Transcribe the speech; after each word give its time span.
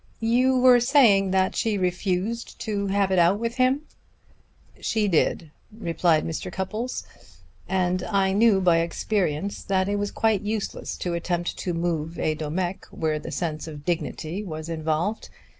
"You 0.23 0.57
were 0.57 0.79
saying 0.79 1.29
that 1.29 1.55
she 1.55 1.77
refused 1.77 2.57
to 2.61 2.87
have 2.87 3.11
it 3.11 3.19
out 3.19 3.37
with 3.37 3.57
him." 3.57 3.81
"She 4.79 5.07
did," 5.07 5.51
replied 5.71 6.25
Mr. 6.25 6.51
Cupples. 6.51 7.03
"And 7.69 8.01
I 8.01 8.33
knew 8.33 8.61
by 8.61 8.79
experience 8.79 9.61
that 9.61 9.87
it 9.87 9.97
was 9.97 10.09
quite 10.09 10.41
useless 10.41 10.97
to 10.97 11.13
attempt 11.13 11.55
to 11.59 11.75
move 11.75 12.17
a 12.17 12.33
Domecq 12.33 12.85
where 12.87 13.19
the 13.19 13.29
sense 13.31 13.67
of 13.67 13.85
dignity 13.85 14.43
was 14.43 14.69
involved. 14.69 15.29